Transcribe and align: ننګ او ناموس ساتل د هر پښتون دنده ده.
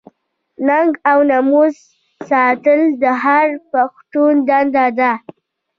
ننګ 0.67 0.91
او 1.11 1.19
ناموس 1.29 1.75
ساتل 2.29 2.81
د 3.01 3.03
هر 3.23 3.47
پښتون 3.71 4.33
دنده 4.47 4.85
ده. 4.99 5.11